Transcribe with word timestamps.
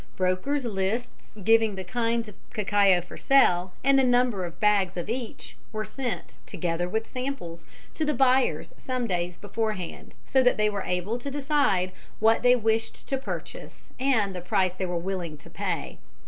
Brokers' 0.17 0.65
lists 0.65 1.31
giving 1.43 1.75
the 1.75 1.83
kinds 1.83 2.27
of 2.27 2.33
cacao 2.53 3.01
for 3.01 3.17
sale, 3.17 3.73
and 3.83 3.99
the 3.99 4.03
number 4.03 4.45
of 4.45 4.59
bags 4.59 4.97
of 4.97 5.07
each, 5.09 5.55
were 5.71 5.85
sent, 5.85 6.37
together 6.47 6.89
with 6.89 7.05
samples, 7.05 7.65
to 7.93 8.03
the 8.03 8.15
buyers 8.15 8.73
some 8.77 9.05
days 9.05 9.37
beforehand, 9.37 10.15
so 10.25 10.41
that 10.41 10.57
they 10.57 10.71
were 10.71 10.85
able 10.85 11.19
to 11.19 11.29
decide 11.29 11.91
what 12.19 12.41
they 12.41 12.55
wished 12.55 13.07
to 13.09 13.17
purchase 13.19 13.91
and 13.99 14.35
the 14.35 14.41
price 14.41 14.73
they 14.73 14.87
were 14.87 14.97
willing 14.97 15.37
to 15.37 15.51
pay. 15.51 15.99